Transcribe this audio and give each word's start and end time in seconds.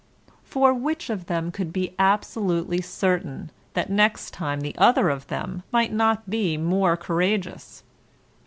For 0.43 0.73
which 0.73 1.11
of 1.11 1.27
them 1.27 1.51
could 1.51 1.71
be 1.71 1.93
absolutely 1.99 2.81
certain 2.81 3.51
that 3.75 3.91
next 3.91 4.31
time 4.31 4.61
the 4.61 4.73
other 4.79 5.09
of 5.09 5.27
them 5.27 5.61
might 5.71 5.93
not 5.93 6.27
be 6.27 6.57
more 6.57 6.97
courageous? 6.97 7.83